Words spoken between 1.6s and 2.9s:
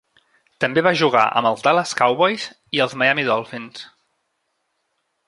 Dallas Cowboys i